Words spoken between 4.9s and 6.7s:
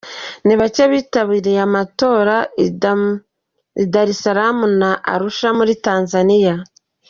Arusha muri Tanzania.